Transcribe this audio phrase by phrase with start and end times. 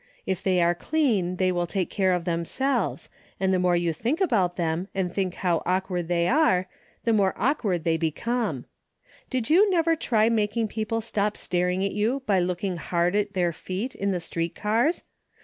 [0.25, 3.07] If they are clean they will take care of themselves,
[3.39, 6.27] and the more you DAILY rate:' 235 think about tliem and think how awkward they
[6.27, 6.67] are,
[7.03, 8.65] the more awkward they become.
[9.29, 13.53] Did you never try making people stop staring at you by looking hard at their
[13.53, 15.03] feet in the street cars?